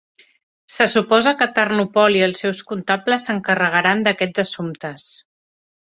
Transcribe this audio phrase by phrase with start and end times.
[0.75, 5.09] Se suposa que Tarnopol i els seus comptables s"encarregaran d'aquests assumptes.